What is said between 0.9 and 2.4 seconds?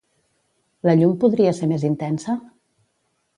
llum podria ser més intensa?